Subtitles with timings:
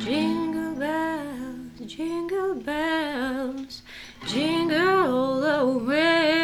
[0.00, 3.82] Jingle bells, jingle bells,
[4.26, 6.43] jingle all the way.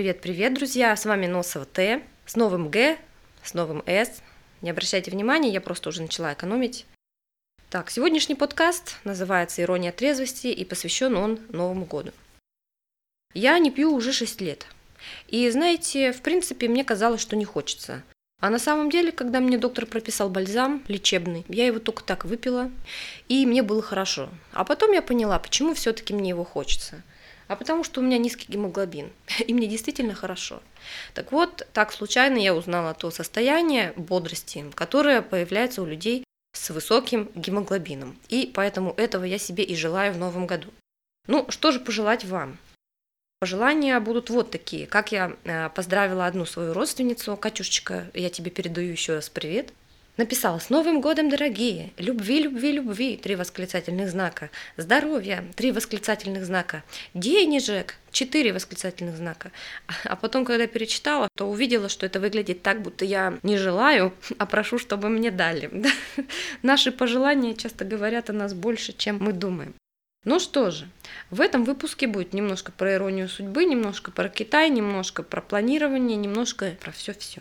[0.00, 0.96] Привет-привет, друзья!
[0.96, 2.02] С вами Носова Т.
[2.24, 2.96] С новым Г,
[3.42, 4.22] с новым С.
[4.62, 6.86] Не обращайте внимания, я просто уже начала экономить.
[7.68, 12.12] Так, сегодняшний подкаст называется «Ирония трезвости» и посвящен он Новому году.
[13.34, 14.66] Я не пью уже 6 лет.
[15.28, 18.02] И знаете, в принципе, мне казалось, что не хочется.
[18.40, 22.70] А на самом деле, когда мне доктор прописал бальзам лечебный, я его только так выпила,
[23.28, 24.30] и мне было хорошо.
[24.52, 27.02] А потом я поняла, почему все-таки мне его хочется–
[27.50, 29.10] а потому что у меня низкий гемоглобин,
[29.44, 30.62] и мне действительно хорошо.
[31.14, 37.28] Так вот, так случайно я узнала то состояние бодрости, которое появляется у людей с высоким
[37.34, 38.16] гемоглобином.
[38.28, 40.68] И поэтому этого я себе и желаю в новом году.
[41.26, 42.56] Ну, что же пожелать вам?
[43.40, 44.86] Пожелания будут вот такие.
[44.86, 49.72] Как я э, поздравила одну свою родственницу, Катюшечка, я тебе передаю еще раз привет.
[50.20, 51.94] Написала «С Новым годом, дорогие!
[51.96, 54.50] Любви, любви, любви!» Три восклицательных знака.
[54.76, 55.42] Здоровья!
[55.56, 56.82] Три восклицательных знака.
[57.14, 57.94] Денежек!
[58.12, 59.50] Четыре восклицательных знака.
[60.04, 64.44] А потом, когда перечитала, то увидела, что это выглядит так, будто я не желаю, а
[64.44, 65.70] прошу, чтобы мне дали.
[66.62, 69.72] Наши пожелания часто говорят о нас больше, чем мы думаем.
[70.26, 70.86] Ну что же,
[71.30, 76.76] в этом выпуске будет немножко про иронию судьбы, немножко про Китай, немножко про планирование, немножко
[76.78, 77.40] про все-все.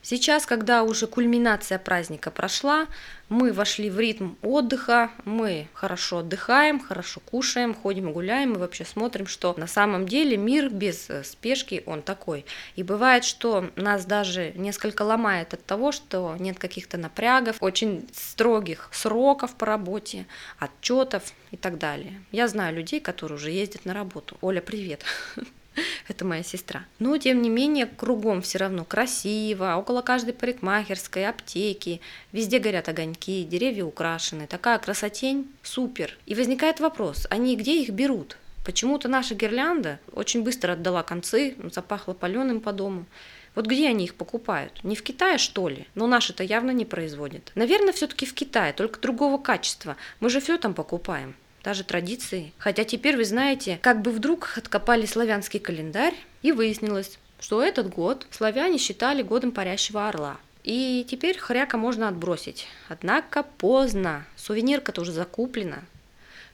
[0.00, 2.86] Сейчас, когда уже кульминация праздника прошла,
[3.28, 9.26] мы вошли в ритм отдыха, мы хорошо отдыхаем, хорошо кушаем, ходим гуляем и вообще смотрим,
[9.26, 12.46] что на самом деле мир без э, спешки, он такой.
[12.76, 18.88] И бывает, что нас даже несколько ломает от того, что нет каких-то напрягов, очень строгих
[18.92, 20.26] сроков по работе,
[20.58, 22.22] отчетов и так далее.
[22.30, 24.38] Я знаю людей, которые уже ездят на работу.
[24.40, 25.04] Оля, привет!
[26.08, 26.84] это моя сестра.
[26.98, 32.00] Но, тем не менее, кругом все равно красиво, около каждой парикмахерской, аптеки,
[32.32, 36.16] везде горят огоньки, деревья украшены, такая красотень, супер.
[36.26, 38.36] И возникает вопрос, они где их берут?
[38.64, 43.06] Почему-то наша гирлянда очень быстро отдала концы, запахло паленым по дому.
[43.54, 44.84] Вот где они их покупают?
[44.84, 45.86] Не в Китае, что ли?
[45.94, 47.50] Но наши-то явно не производят.
[47.54, 49.96] Наверное, все-таки в Китае, только другого качества.
[50.20, 51.34] Мы же все там покупаем
[51.68, 52.54] даже традиции.
[52.56, 58.26] Хотя теперь вы знаете, как бы вдруг откопали славянский календарь, и выяснилось, что этот год
[58.30, 60.38] славяне считали годом парящего орла.
[60.64, 62.66] И теперь хряка можно отбросить.
[62.88, 65.80] Однако поздно, сувенирка-то уже закуплена.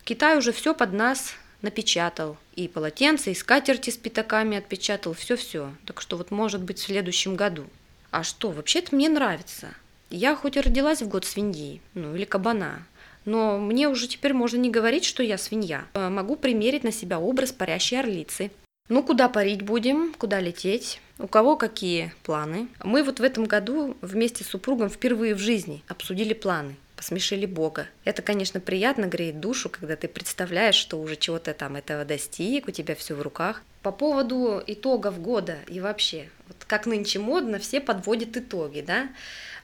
[0.03, 2.37] Китай уже все под нас напечатал.
[2.57, 5.73] И полотенце, и скатерти с пятаками отпечатал, все-все.
[5.87, 7.67] Так что вот может быть в следующем году.
[8.11, 9.69] А что, вообще-то мне нравится.
[10.11, 12.83] Я хоть и родилась в год свиньи, ну или кабана,
[13.25, 15.85] но мне уже теперь можно не говорить, что я свинья.
[15.95, 18.51] Э, могу примерить на себя образ парящей орлицы.
[18.89, 22.69] Ну, куда парить будем, куда лететь, у кого какие планы.
[22.83, 27.87] Мы вот в этом году вместе с супругом впервые в жизни обсудили планы посмешили Бога.
[28.05, 32.71] Это, конечно, приятно, греет душу, когда ты представляешь, что уже чего-то там этого достиг, у
[32.71, 33.63] тебя все в руках.
[33.83, 39.09] По поводу итогов года и вообще, вот как нынче модно, все подводят итоги, да.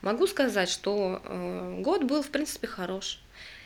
[0.01, 3.20] Могу сказать, что э, год был, в принципе, хорош.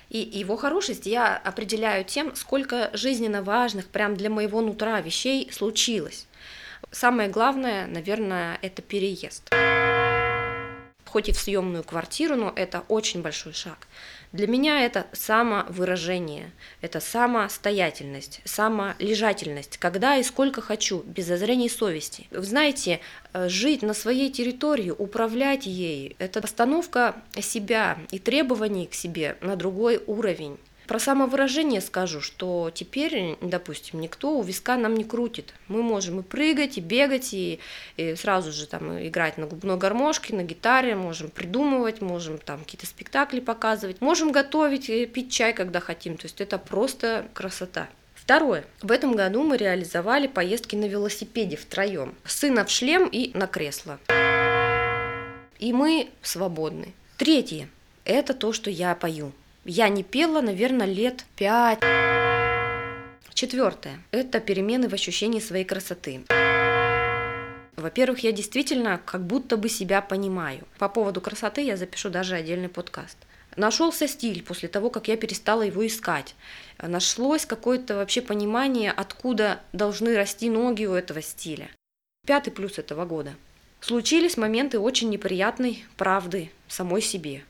[0.09, 6.27] И его хорошесть я определяю тем, сколько жизненно важных прям для моего нутра вещей случилось.
[6.91, 9.49] Самое главное, наверное, это переезд.
[11.15, 13.87] Хоть и в съемную квартиру, но это очень большой шаг.
[14.33, 22.27] Для меня это самовыражение, это самостоятельность, самолежательность, когда и сколько хочу, без зазрений совести.
[22.31, 22.99] Вы знаете,
[23.31, 29.55] э, жить на своей территории, управлять ей, это постановка себя и требований к себе на
[29.55, 30.57] другой уровень.
[30.87, 35.53] Про самовыражение скажу, что теперь, допустим, никто у виска нам не крутит.
[35.67, 37.59] Мы можем и прыгать, и бегать, и,
[37.97, 42.85] и сразу же там играть на губной гармошке, на гитаре, можем придумывать, можем там какие-то
[42.85, 46.17] спектакли показывать, можем готовить, и пить чай, когда хотим.
[46.17, 47.87] То есть это просто красота.
[48.13, 48.65] Второе.
[48.81, 52.15] В этом году мы реализовали поездки на велосипеде втроем.
[52.25, 53.99] Сына в шлем и на кресло.
[55.59, 56.93] И мы свободны.
[57.17, 57.69] Третье.
[58.03, 59.31] Это то, что я пою.
[59.67, 61.79] Я не пела, наверное, лет пять.
[63.33, 63.99] Четвертое.
[64.11, 66.21] Это перемены в ощущении своей красоты.
[67.75, 70.67] Во-первых, я действительно как будто бы себя понимаю.
[70.77, 73.17] По поводу красоты я запишу даже отдельный подкаст.
[73.55, 76.35] Нашелся стиль после того, как я перестала его искать.
[76.79, 81.71] Нашлось какое-то вообще понимание, откуда должны расти ноги у этого стиля.
[82.27, 83.33] Пятый плюс этого года.
[83.81, 87.43] Случились моменты очень неприятной правды самой себе.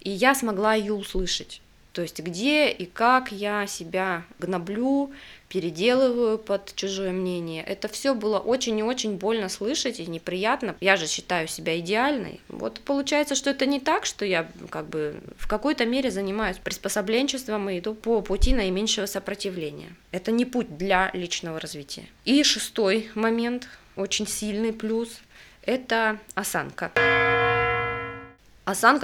[0.00, 1.60] И я смогла ее услышать.
[1.98, 5.10] То есть где и как я себя гноблю,
[5.48, 7.64] переделываю под чужое мнение.
[7.64, 10.76] Это все было очень и очень больно слышать и неприятно.
[10.80, 12.40] Я же считаю себя идеальной.
[12.48, 17.68] Вот получается, что это не так, что я как бы в какой-то мере занимаюсь приспособленчеством
[17.68, 19.88] и иду по пути наименьшего сопротивления.
[20.12, 22.06] Это не путь для личного развития.
[22.24, 23.66] И шестой момент,
[23.96, 25.18] очень сильный плюс,
[25.64, 26.92] это осанка.
[26.94, 27.17] Осанка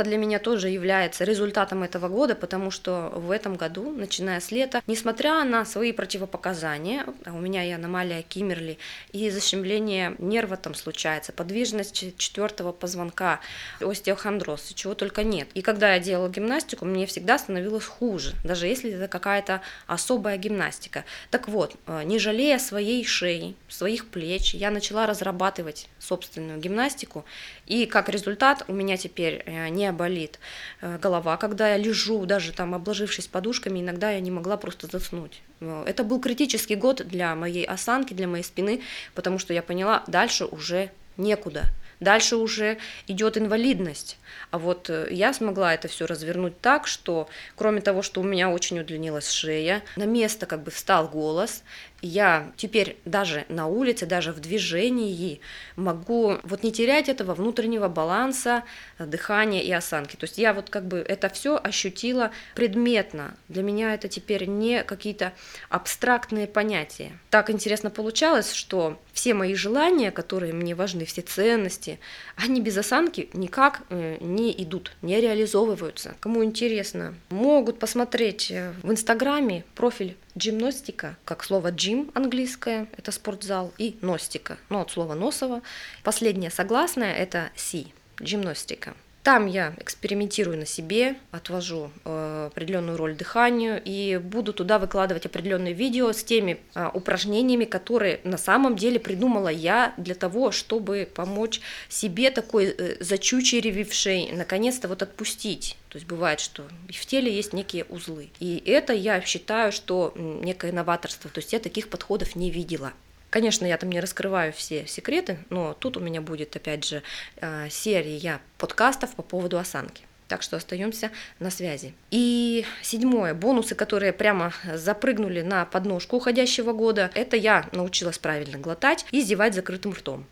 [0.05, 4.83] для меня тоже является результатом этого года, потому что в этом году, начиная с лета,
[4.87, 8.79] несмотря на свои противопоказания, а у меня и аномалия Кимерли,
[9.13, 13.41] и защемление нерва там случается, подвижность четвертого позвонка,
[13.81, 15.49] остеохондроз, чего только нет.
[15.55, 21.05] И когда я делала гимнастику, мне всегда становилось хуже, даже если это какая-то особая гимнастика.
[21.31, 27.25] Так вот, э, не жалея своей шеи, своих плеч, я начала разрабатывать собственную гимнастику,
[27.67, 30.39] и как результат у меня теперь Э, не болит
[30.81, 35.43] э, голова, когда я лежу, даже там обложившись подушками, иногда я не могла просто заснуть.
[35.61, 38.83] Э, это был критический год для моей осанки, для моей спины,
[39.15, 41.65] потому что я поняла, дальше уже некуда.
[42.01, 44.19] Дальше уже идет инвалидность.
[44.51, 48.81] А вот я смогла это все развернуть так, что кроме того, что у меня очень
[48.81, 51.63] удлинилась шея, на место как бы встал голос,
[52.05, 55.41] я теперь даже на улице, даже в движении
[55.77, 58.65] могу вот не терять этого внутреннего баланса,
[58.99, 60.17] дыхания и осанки.
[60.17, 63.35] То есть я вот как бы это все ощутила предметно.
[63.49, 65.33] Для меня это теперь не какие-то
[65.69, 67.19] абстрактные понятия.
[67.31, 71.99] Так интересно получалось, что все мои желания, которые мне важны, все ценности,
[72.37, 76.17] они без осанки никак э, не идут, не реализовываются.
[76.21, 83.73] Кому интересно, могут посмотреть э, в Инстаграме профиль Гимностика, как слово джим английское, это спортзал,
[83.79, 85.63] и ностика, ну от слова носово.
[86.03, 88.95] Последнее согласное это си, гимностика.
[89.25, 95.73] Там я экспериментирую на себе, отвожу э, определенную роль дыханию и буду туда выкладывать определенные
[95.73, 101.63] видео с теми э, упражнениями, которые на самом деле придумала я для того, чтобы помочь
[101.89, 105.79] себе такой э, зачучеревившей наконец-то вот отпустить.
[105.89, 108.29] То есть бывает, что в теле есть некие узлы.
[108.41, 111.31] И это я считаю, что некое новаторство.
[111.31, 112.93] То есть я таких подходов не видела.
[113.35, 117.03] Конечно, я там не раскрываю все секреты, но тут у меня будет, опять же,
[117.39, 120.05] э, серия подкастов по поводу осанки.
[120.29, 121.11] Так что остаемся
[121.41, 121.95] на связи.
[122.13, 129.05] И седьмое, бонусы, которые прямо запрыгнули на подножку уходящего года, это я научилась правильно глотать
[129.11, 130.27] и зевать закрытым ртом.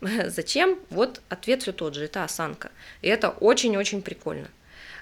[0.26, 0.76] Зачем?
[0.90, 2.72] Вот ответ все тот же, это осанка.
[3.02, 4.48] И это очень-очень прикольно.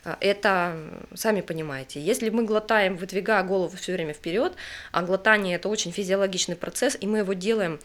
[0.04, 0.76] А, это,
[1.14, 4.54] сами понимаете, если мы глотаем, выдвигая голову все время вперед,
[4.92, 7.80] а глотание это очень физиологичный процесс, и мы его делаем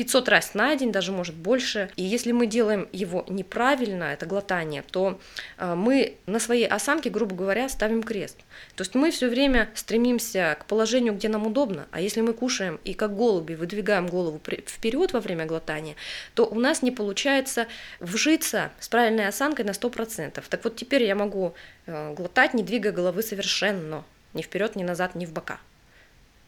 [0.00, 1.90] 500 раз на день, даже может больше.
[1.94, 5.20] И если мы делаем его неправильно, это глотание, то
[5.58, 8.38] а, мы на своей осанке, грубо говоря, ставим крест.
[8.76, 11.86] То есть мы все время стремимся к положению, где нам удобно.
[11.90, 15.96] А если мы кушаем и как голуби выдвигаем голову вперед во время глотания,
[16.32, 17.66] то у нас не получается
[17.98, 20.42] вжиться с правильной осанкой на 100%.
[20.48, 21.52] Так вот теперь я могу
[21.86, 24.02] а, глотать, не двигая головы совершенно,
[24.32, 25.60] ни вперед, ни назад, ни в бока.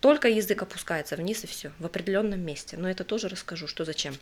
[0.03, 2.77] Только язык опускается вниз и все, в определенном месте.
[2.77, 4.15] Но это тоже расскажу, что зачем.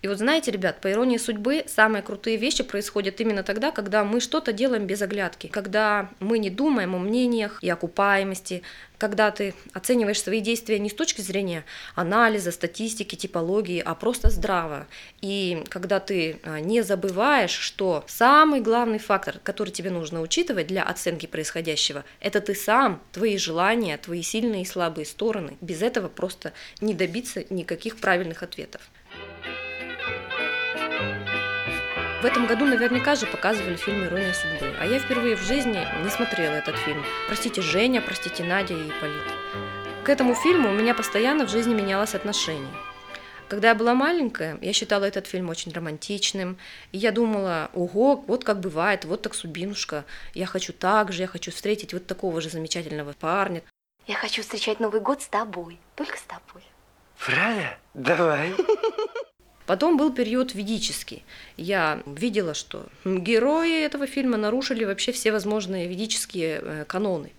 [0.00, 4.20] И вот знаете, ребят, по иронии судьбы, самые крутые вещи происходят именно тогда, когда мы
[4.20, 8.62] что-то делаем без оглядки, когда мы не думаем о мнениях и окупаемости,
[8.98, 11.64] когда ты оцениваешь свои действия не с точки зрения
[11.94, 14.86] анализа, статистики, типологии, а просто здраво.
[15.20, 20.82] И когда ты а, не забываешь, что самый главный фактор, который тебе нужно учитывать для
[20.82, 25.56] оценки происходящего, это ты сам, твои желания, твои сильные и слабые стороны.
[25.60, 28.82] Без этого просто не добиться никаких правильных ответов.
[32.20, 36.10] В этом году наверняка же показывали фильм «Ирония судьбы», а я впервые в жизни не
[36.10, 37.04] смотрела этот фильм.
[37.28, 39.22] Простите Женя, простите Надя и Полит.
[40.02, 42.74] К этому фильму у меня постоянно в жизни менялось отношение.
[43.46, 46.58] Когда я была маленькая, я считала этот фильм очень романтичным,
[46.90, 51.28] и я думала, ого, вот как бывает, вот так судьбинушка, я хочу так же, я
[51.28, 53.62] хочу встретить вот такого же замечательного парня.
[54.08, 56.64] Я хочу встречать Новый год с тобой, только с тобой.
[57.14, 58.54] Фраля, давай.
[59.68, 61.24] Потом был период ведический.
[61.58, 67.32] Я видела, что герои этого фильма нарушили вообще все возможные ведические э, каноны.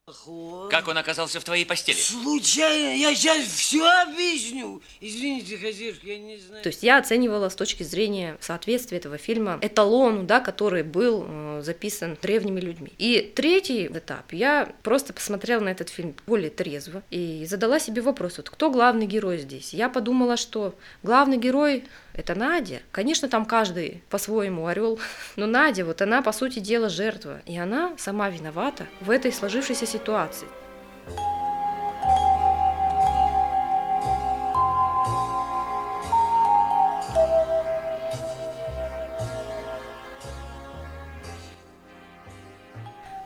[0.69, 1.97] Как он оказался в твоей постели?
[1.97, 4.79] Случайно, я сейчас все объясню.
[5.01, 6.61] Извините, хозяюшка, я не знаю.
[6.61, 11.61] То есть я оценивала с точки зрения соответствия этого фильма эталону, да, который был э,
[11.63, 12.91] записан древними людьми.
[12.97, 18.37] И третий этап, я просто посмотрела на этот фильм более трезво и задала себе вопрос,
[18.37, 19.73] вот кто главный герой здесь?
[19.73, 22.81] Я подумала, что главный герой это Надя.
[22.91, 24.99] Конечно, там каждый по-своему орел,
[25.37, 29.85] но Надя, вот она, по сути дела, жертва, и она сама виновата в этой сложившейся
[29.85, 30.47] ситуации.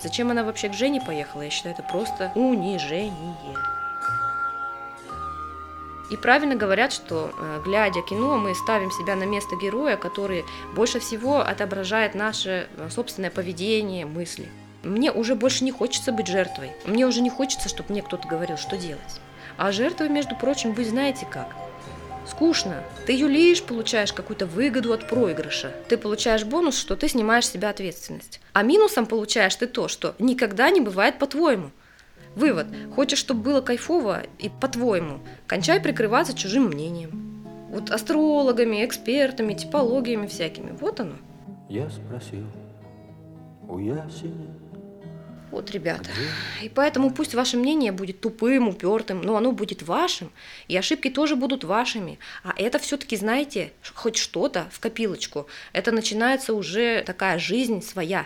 [0.03, 3.37] Зачем она вообще к Жене поехала, я считаю, это просто унижение.
[6.11, 10.43] И правильно говорят, что, э, глядя кино, мы ставим себя на место героя, который
[10.75, 14.49] больше всего отображает наше э, собственное поведение, мысли.
[14.83, 16.71] Мне уже больше не хочется быть жертвой.
[16.85, 19.21] Мне уже не хочется, чтобы мне кто-то говорил, что делать.
[19.55, 21.47] А жертвой, между прочим, вы знаете как.
[22.25, 22.83] Скучно.
[23.05, 25.71] Ты юлишь, получаешь какую-то выгоду от проигрыша.
[25.89, 28.39] Ты получаешь бонус, что ты снимаешь с себя ответственность.
[28.53, 31.71] А минусом получаешь ты то, что никогда не бывает по-твоему.
[32.35, 32.67] Вывод.
[32.95, 37.45] Хочешь, чтобы было кайфово и по-твоему, кончай прикрываться чужим мнением.
[37.69, 40.71] Вот астрологами, экспертами, типологиями всякими.
[40.79, 41.15] Вот оно.
[41.69, 42.45] Я спросил
[43.67, 44.53] у ясеня,
[45.53, 46.09] Вот, ребята.
[46.63, 50.31] И поэтому пусть ваше мнение будет тупым, упертым, но оно будет вашим,
[50.67, 52.17] и ошибки тоже будут вашими.
[52.43, 55.47] А это все-таки, знаете, хоть что-то в копилочку.
[55.71, 58.25] Это начинается уже такая жизнь своя,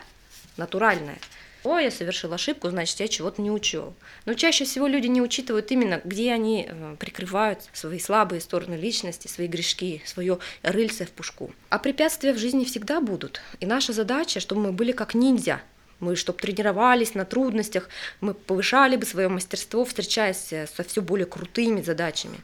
[0.56, 1.18] натуральная.
[1.66, 3.94] О, я совершил ошибку, значит, я чего-то не учел.
[4.24, 9.28] Но чаще всего люди не учитывают именно, где они э, прикрывают свои слабые стороны личности,
[9.28, 11.52] свои грешки, свое рыльце в пушку.
[11.68, 13.42] А препятствия в жизни всегда будут.
[13.60, 15.62] И наша задача, чтобы мы были как ниндзя,
[16.00, 17.90] мы, чтобы тренировались на трудностях,
[18.22, 22.40] мы повышали бы свое мастерство, встречаясь э, со все более крутыми задачами.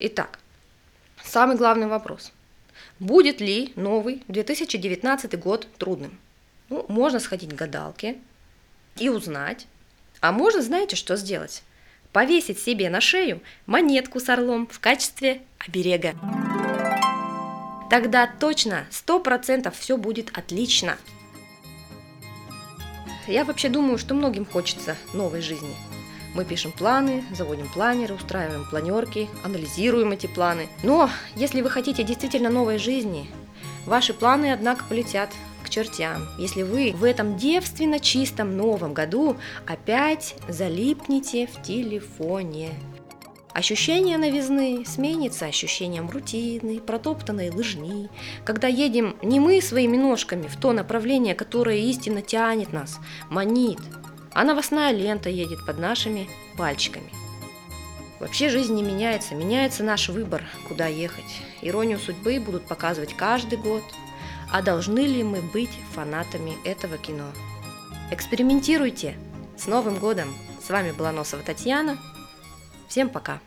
[0.00, 0.38] Итак,
[1.24, 2.32] самый главный вопрос.
[2.98, 6.18] Будет ли новый 2019 год трудным?
[6.68, 8.18] Ну, можно сходить к гадалке
[8.96, 9.66] и узнать.
[10.20, 11.62] А можно, знаете, что сделать?
[12.12, 16.14] Повесить себе на шею монетку с орлом в качестве оберега.
[17.90, 20.98] Тогда точно, сто процентов все будет отлично.
[23.28, 25.76] Я вообще думаю, что многим хочется новой жизни.
[26.34, 30.68] Мы пишем планы, заводим планеры, устраиваем планерки, анализируем эти планы.
[30.82, 33.28] Но если вы хотите действительно новой жизни,
[33.84, 35.28] ваши планы, однако, полетят
[35.62, 42.70] к чертям, если вы в этом девственно чистом новом году опять залипнете в телефоне.
[43.58, 48.08] Ощущение новизны сменится ощущением рутины, протоптанной лыжни,
[48.44, 53.80] когда едем не мы своими ножками в то направление, которое истинно тянет нас, манит,
[54.32, 57.10] а новостная лента едет под нашими пальчиками.
[58.20, 61.42] Вообще жизнь не меняется, меняется наш выбор, куда ехать.
[61.60, 63.82] Иронию судьбы будут показывать каждый год.
[64.52, 67.26] А должны ли мы быть фанатами этого кино?
[68.12, 69.16] Экспериментируйте!
[69.56, 70.32] С Новым годом!
[70.64, 71.98] С вами была Носова Татьяна.
[72.86, 73.40] Всем пока!